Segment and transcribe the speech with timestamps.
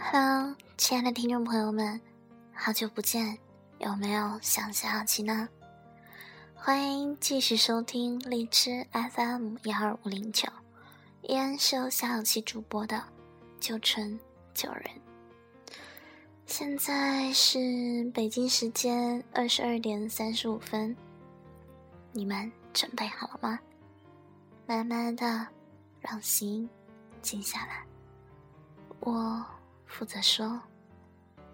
[0.00, 2.00] Hello，亲爱的听众朋友们，
[2.54, 3.36] 好久不见，
[3.78, 5.48] 有没有想小好奇呢？
[6.54, 10.48] 欢迎继续收听荔枝 FM 幺二五零九，
[11.22, 13.02] 依然是由小七主播的
[13.60, 14.18] 九春
[14.54, 14.84] 九人。
[16.46, 20.96] 现在是北京时间二十二点三十五分，
[22.12, 23.58] 你们准备好了吗？
[24.64, 25.46] 慢慢的，
[26.00, 26.70] 让心
[27.20, 27.84] 静下来。
[29.00, 29.44] 我。
[29.88, 30.60] 负责说，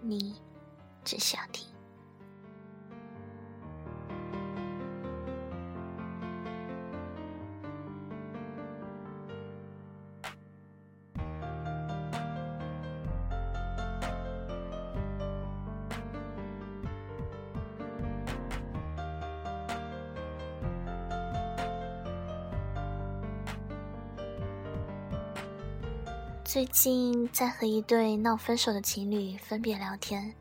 [0.01, 0.35] 你
[1.03, 1.74] 只想听。
[26.45, 30.31] 最近在和一对闹分手的情侣分别聊天，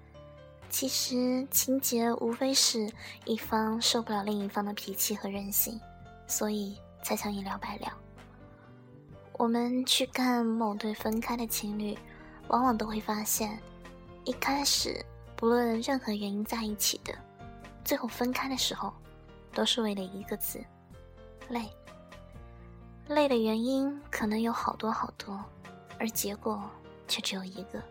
[0.68, 2.92] 其实情节无非是
[3.24, 5.80] 一方受不了另一方的脾气和任性，
[6.26, 7.90] 所以才想一了百了。
[9.32, 11.96] 我们去看某对分开的情侣，
[12.48, 13.58] 往往都会发现，
[14.24, 15.02] 一开始
[15.34, 17.14] 不论任何原因在一起的，
[17.82, 18.92] 最后分开的时候，
[19.54, 20.62] 都是为了一个字：
[21.48, 21.66] 累。
[23.08, 25.42] 累的原因可能有好多好多。
[25.98, 26.62] 而结果
[27.08, 27.82] 却只有一个：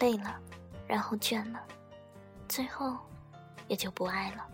[0.00, 0.38] 累了，
[0.86, 1.60] 然后倦了，
[2.48, 2.96] 最后
[3.68, 4.46] 也就不爱了。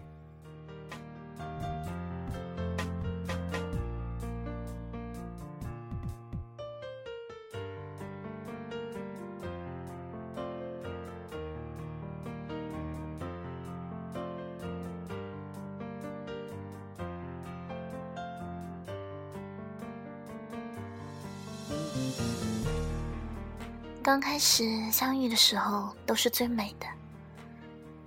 [24.02, 26.86] 刚开始相遇的时候都是最美的，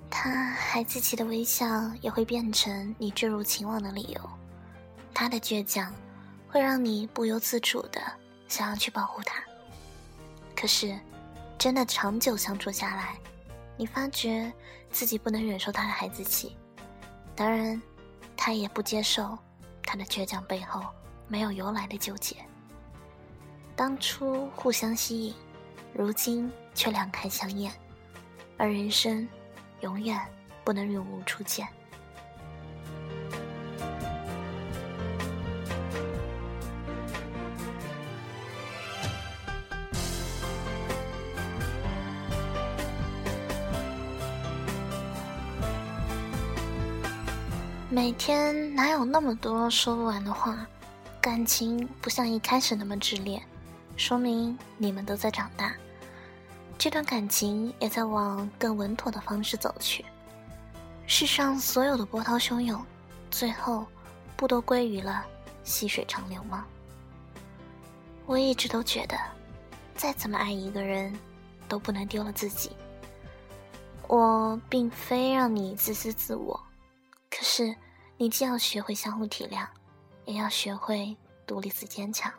[0.09, 1.65] 他孩子气的微笑
[2.01, 4.29] 也会变成你坠入情网的理由，
[5.13, 5.93] 他的倔强
[6.49, 8.01] 会让你不由自主的
[8.47, 9.41] 想要去保护他。
[10.55, 10.99] 可是，
[11.57, 13.17] 真的长久相处下来，
[13.77, 14.51] 你发觉
[14.91, 16.57] 自己不能忍受他的孩子气，
[17.35, 17.81] 当然，
[18.35, 19.37] 他也不接受
[19.81, 20.83] 他的倔强背后
[21.29, 22.35] 没有由来的纠结。
[23.75, 25.33] 当初互相吸引。
[25.93, 27.71] 如今却两开相厌，
[28.57, 29.27] 而人生
[29.81, 30.19] 永远
[30.63, 31.65] 不能永无初见。
[47.89, 50.67] 每天哪有那么多说不完的话？
[51.21, 53.41] 感情不像一开始那么炽烈，
[53.97, 55.75] 说明你们都在长大。
[56.77, 60.03] 这段感情也在往更稳妥的方式走去。
[61.07, 62.83] 世上所有的波涛汹涌，
[63.31, 63.85] 最后
[64.35, 65.25] 不都归于了
[65.63, 66.65] 细水长流吗？
[68.25, 69.17] 我一直都觉得，
[69.95, 71.17] 再怎么爱一个人，
[71.69, 72.71] 都不能丢了自己。
[74.07, 76.59] 我并非让你自私自我，
[77.29, 77.75] 可是
[78.17, 79.65] 你既要学会相互体谅，
[80.25, 81.15] 也要学会
[81.47, 82.31] 独立自坚强。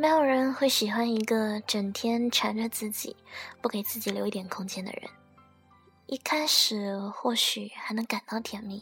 [0.00, 3.16] 没有人会喜欢一个整天缠着自己、
[3.60, 5.10] 不给自己留一点空间的人。
[6.06, 8.80] 一开始或许还能感到甜蜜，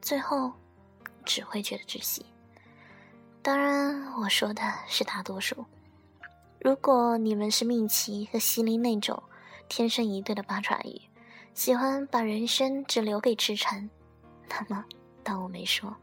[0.00, 0.50] 最后
[1.26, 2.24] 只会觉得窒息。
[3.42, 5.62] 当然，我说的是大多数。
[6.58, 9.22] 如果你们是命奇和西林那种
[9.68, 11.02] 天生一对的八爪鱼，
[11.52, 13.90] 喜欢把人生只留给痴缠，
[14.48, 14.82] 那么
[15.22, 15.94] 当我没说。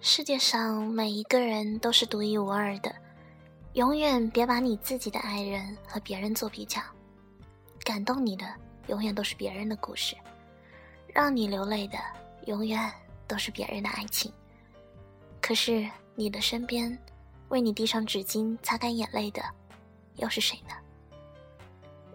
[0.00, 2.94] 世界上每一个人都是独一无二的，
[3.72, 6.80] 永远别把你自己的爱人和别人做比较。
[7.82, 8.46] 感动你的
[8.86, 10.16] 永远都是别人的故事，
[11.12, 11.98] 让你流泪的
[12.46, 12.90] 永远
[13.26, 14.32] 都是别人的爱情。
[15.42, 16.96] 可是你的身边，
[17.48, 19.42] 为你递上纸巾擦干眼泪的，
[20.14, 20.74] 又是谁呢？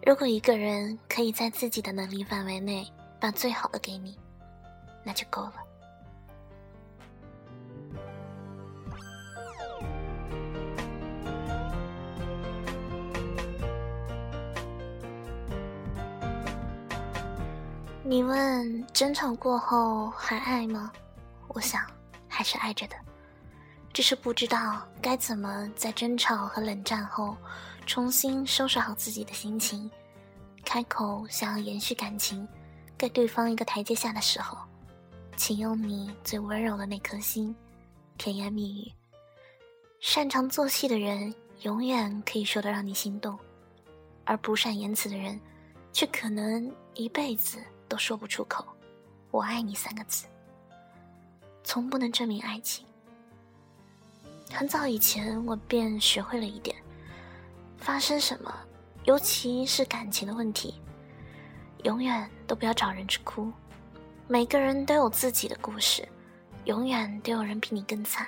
[0.06, 2.88] 如果一个人可以在自己的能力范围内
[3.19, 4.18] 把最好的给你，
[5.03, 5.56] 那就够了。
[18.06, 20.92] 你问争吵过后还爱吗？
[21.48, 21.82] 我想
[22.28, 22.96] 还是爱着的，
[23.94, 27.38] 只是不知道该怎么在争吵和冷战后，
[27.86, 29.90] 重新收拾好自己的心情，
[30.66, 32.46] 开口想要延续感情，
[32.98, 34.58] 给对方一个台阶下的时候，
[35.38, 37.56] 请用你最温柔的那颗心，
[38.18, 38.92] 甜言蜜语。
[40.02, 43.40] 擅长做戏的人，永远可以说的让你心动，
[44.26, 45.40] 而不善言辞的人，
[45.94, 47.60] 却可能一辈子。
[47.94, 48.66] 都说不出口
[49.30, 50.25] “我爱你”三个字，
[51.63, 52.84] 从不能证明爱情。
[54.51, 56.75] 很早以前，我便学会了一点：
[57.78, 58.51] 发生什么，
[59.04, 60.81] 尤其是感情的问题，
[61.84, 63.54] 永远都不要找人去哭。
[64.28, 66.04] 每个人都有自己的故事，
[66.66, 68.25] 永远都有人比你更惨。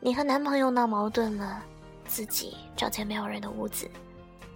[0.00, 1.62] 你和男朋友闹矛盾了，
[2.06, 3.86] 自己找间没有人的屋子，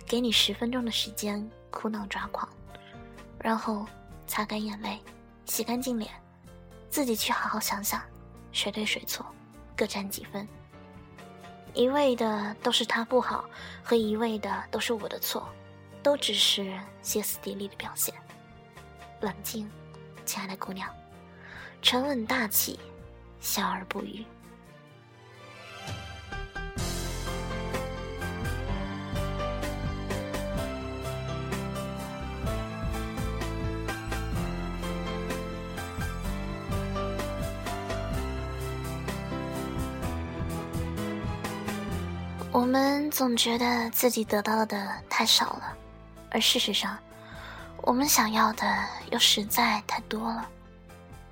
[0.07, 2.49] 给你十分钟的时间哭闹抓狂，
[3.39, 3.85] 然后。
[4.27, 5.01] 擦干眼泪，
[5.45, 6.11] 洗干净脸，
[6.91, 8.03] 自己去好好想想，
[8.53, 9.25] 谁对谁错，
[9.77, 10.47] 各占几分。
[11.75, 13.45] 一味的都是他不好，
[13.85, 15.49] 和一味的都是我的错，
[16.03, 18.15] 都只是歇斯底里的表现。
[19.21, 19.71] 冷静，
[20.25, 20.91] 亲爱的姑娘，
[21.83, 22.81] 沉稳大气，
[23.41, 24.25] 笑而不语。
[42.57, 45.77] 我们总觉得自己得到的太少了，
[46.31, 46.99] 而事实上，
[47.83, 48.67] 我们想要的
[49.13, 50.49] 又实在太多了。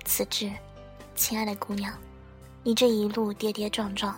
[0.05, 0.53] 此致，
[1.15, 1.91] 亲爱的姑娘，
[2.61, 4.15] 你这一路跌跌撞撞，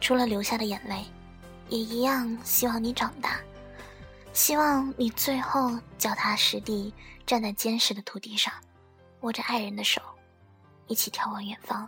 [0.00, 1.04] 除了流下的眼泪，
[1.68, 3.38] 也一样希望你长大，
[4.32, 6.94] 希望你最后脚踏实地
[7.26, 8.50] 站在坚实的土地上，
[9.20, 10.00] 握着爱人的手，
[10.86, 11.86] 一起眺望远方。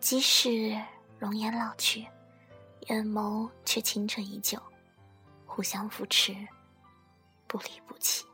[0.00, 0.76] 即使
[1.20, 2.04] 容颜老去。
[2.88, 4.58] 眼眸却清澈依旧，
[5.46, 6.34] 互相扶持，
[7.46, 8.24] 不离不弃。